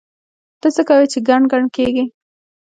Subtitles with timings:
[0.61, 2.05] ته څه کوې چې ګڼ ګڼ کېږې؟!